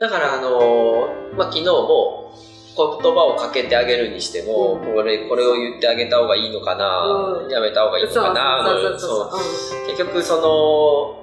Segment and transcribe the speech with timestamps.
[0.00, 2.34] だからあのーまあ、昨日も
[2.74, 4.94] 言葉をかけてあげるにしても、うん。
[4.94, 7.50] これこれを言ってあげた方がいいのかな、うん。
[7.50, 8.64] やめた方がいいのかな
[9.86, 11.20] 結局その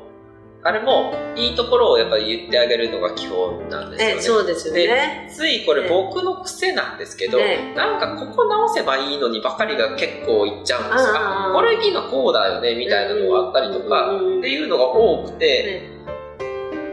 [0.64, 4.14] あれもいいところをやっぱり言ってあげるのが基本なんですよね。
[4.14, 5.32] ええそうですよね。
[5.34, 11.14] ついこれ僕の癖なんですけど、えなんかここ直せばいいのにばかりが結構いっちゃうんですよ。
[11.16, 15.97] あーあこれ今こうだよねみたいなのがあったりとかっていうのが多くて、え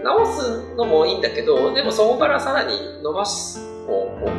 [0.05, 4.31] 直すのもいいんだけど、でもそこからさらに伸ばす方法、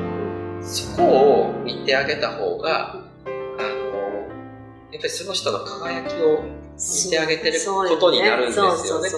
[0.61, 3.01] そこを見てあげた方が、あの、
[4.91, 9.09] やっぱりその人の輝きを見てあげてることになるんですよね。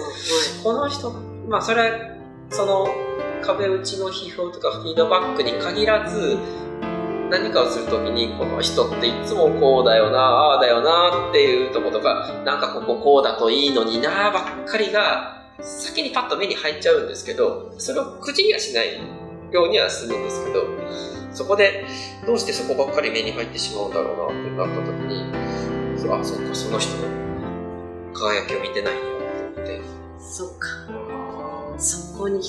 [0.64, 1.10] この人、
[1.48, 2.16] まあそれは、
[2.50, 2.88] その
[3.42, 6.38] 壁打ちの皮膚とかフィードバックに限らず、
[7.28, 18.96] 何かをするときに、この人っていつもこうだよな、ああだよなっていうとことか、なんかこここうだといいのになばっかりが、先にパッと目に入っちゃうんですけど、それを口にはしない
[19.50, 20.64] ようにはするんですけど、
[21.32, 21.84] そこで、
[22.26, 25.24] どうしてそこばっかり目に入ってしまうんだろうなってなったときに、
[26.10, 27.08] あ、そっか、その人の
[28.14, 29.02] 輝きを見てないんだ
[29.54, 29.80] と思って、
[30.18, 30.68] そっか。
[31.78, 32.40] そこに。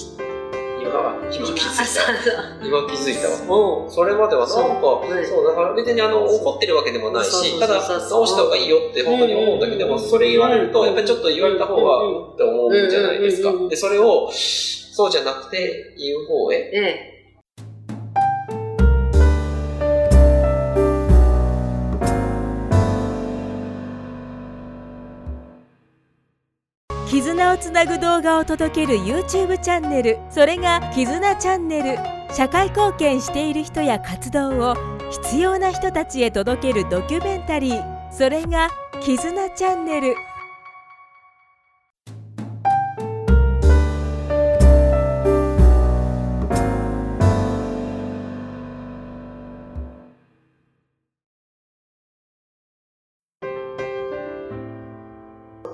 [0.81, 2.65] 今、今気づいた。
[2.65, 3.89] 今気づいたわ。
[3.89, 5.15] それまではなんか、そう。
[5.15, 7.75] ねそう、だから別にあの、怒ってるわけでもないし、ただ、
[8.09, 13.51] 直した方がいいよって本当に思うんだけど、でも、それ言われると、やっぱりちょっと言われた方が、って思うんじゃないですか。
[13.69, 16.57] で、それを、そうじゃなくて、言う方へ。
[16.57, 17.18] ええ。
[27.09, 30.19] 絆をつなぐ動画を届ける YouTube チャンネル。
[30.29, 31.97] それが「絆チャンネル」
[32.31, 34.75] 社会貢献している人や活動を
[35.09, 38.11] 必要な人たちへ届けるドキュメンタリー。
[38.11, 38.69] それが
[39.01, 40.13] 「絆チャンネル」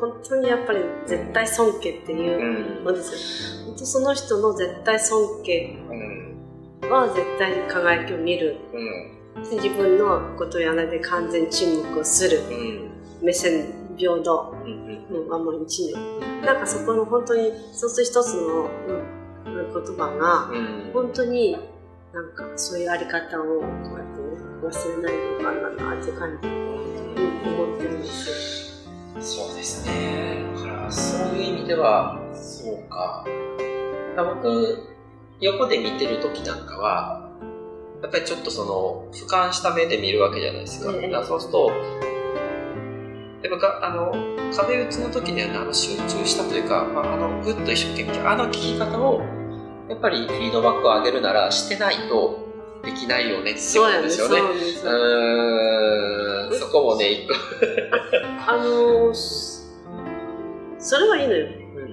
[0.06, 3.66] 本当にやっぱり絶対尊敬っていうものですよ。
[3.66, 5.78] 本当その人の絶対尊敬
[6.84, 6.90] うん。
[6.90, 8.58] は絶対に輝きを見る。
[9.52, 12.40] 自分のことをやらないで完全沈黙をする。
[12.40, 13.26] うん。
[13.26, 14.56] 目線平等。
[14.64, 15.28] うん。
[15.28, 16.42] まり一年。
[16.42, 20.92] なんかそこの本当に一つ一つの、うん言葉がうん。
[20.94, 21.58] 本当に
[22.14, 24.26] なんかそういうあり方をこうやってね
[24.64, 28.75] 忘れないのかなって感じ、うん、思ってるんです
[29.20, 30.44] そうですね。
[30.56, 33.26] だから、そういう意味では、そうか。
[34.18, 34.88] 僕、
[35.40, 37.30] 横で見てる時なんかは、
[38.02, 40.94] やっぱりちょっとその、俯瞰した目で見るわけじゃないですか。
[40.94, 41.72] えそうすると、
[43.42, 44.14] やっぱが、あの、
[44.56, 49.22] 壁打ちの時にはね、あの、集中したというか、まあ、あの、ぐっと一生懸命、あの聞き方を、
[49.90, 52.46] やっぱりフィードバックを上げるなら、してないと
[52.84, 54.38] できないよねってことですよね。
[54.38, 57.34] そうなんですうーん、そこもね、一個。
[58.48, 59.66] あのー
[60.78, 61.48] それはいいのよ。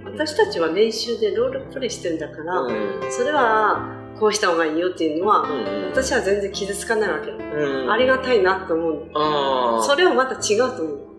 [0.05, 3.01] 私たちは練習でロールプレイしてるんだから、うん。
[3.11, 3.89] それは
[4.21, 7.91] こうした方がいいよっていうのは、うん私は全然傷つかないわけ、うん。
[7.91, 9.83] ありがたいなと思うの。
[9.83, 11.13] それはまた違うと思う。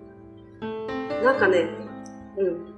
[1.24, 1.68] なんかね
[2.38, 2.73] うん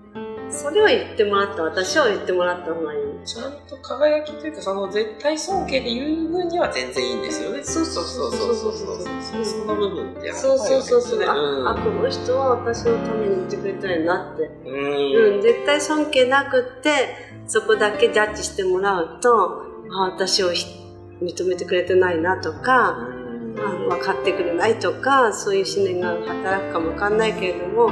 [0.50, 3.00] それは言ってもらった私は言ってもらった方がいい。
[3.26, 7.64] ちゃんと輝きというか、その絶対尊敬で言う分には全然いいんですよね。
[7.64, 8.98] そうそうそうそうそうそう。
[9.22, 11.26] そうその部分ってやっぱりそうそうそうそう、ね。
[11.26, 14.44] ああこの人は私のために言ってくれたいなって。
[14.44, 15.36] うん。
[15.36, 16.92] うん、絶対尊敬なくって
[17.48, 20.66] そこだけジャッジしてもらうとあ私をひ
[21.22, 22.98] 認めてくれてないなとか、
[23.58, 27.90] あ分かってくれないとかそういう思念が働くかもわかんないけれども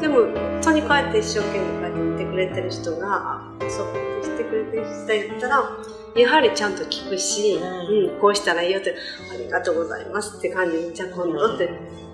[0.00, 5.70] でも本当にこうやって一生懸命こうやってくれてる人があそうしてくれてる人がいたら
[6.16, 8.94] やはりちゃんと聞くし、ううんこうしたらいいよって
[9.32, 11.64] ありがとうございますって感じでじゃあ今度って、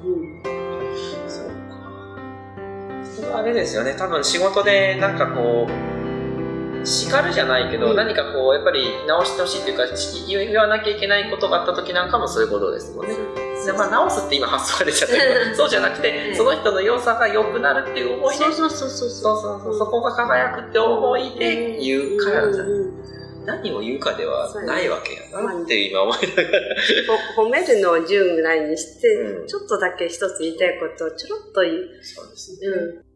[0.05, 0.43] うん、
[3.35, 3.95] あれですよね。
[3.99, 7.97] 多分仕事でなんかこう、叱るじゃないけど、うん。
[7.97, 9.85] 何かこう、やっぱり直してほしいというか、
[10.29, 13.15] 言言わなきゃいけないことがあった時なんかもそういうことですもんね。
[13.65, 15.15] でまあ、直すって今発想が出ちゃった。
[15.17, 19.41] けど、そうじゃなくて、その人の良さが良くなるっていう思いで、そうそうそうそうそう。
[19.41, 23.05] そうそう、そこが輝くって思いで言うからじゃんうんうん。
[23.47, 26.77] 何を言うかではないわけやなって今思いながら。
[27.37, 29.47] ほ 褒めるのを10ぐらいにして、うん。
[29.47, 31.89] ちょっとだけ一つ言いたいことをちょろっと言う。
[32.03, 33.14] そうですうん